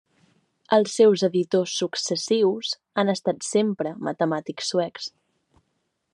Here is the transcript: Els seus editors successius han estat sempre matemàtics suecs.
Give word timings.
Els 0.77 0.95
seus 0.99 1.23
editors 1.27 1.75
successius 1.81 2.73
han 3.03 3.15
estat 3.17 3.47
sempre 3.51 3.95
matemàtics 4.09 4.75
suecs. 4.75 5.13